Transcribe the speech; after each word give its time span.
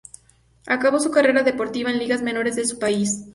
Acabó 0.65 0.99
su 0.99 1.11
carrera 1.11 1.43
deportiva 1.43 1.91
en 1.91 1.99
ligas 1.99 2.23
menores 2.23 2.55
de 2.55 2.65
su 2.65 2.79
país. 2.79 3.23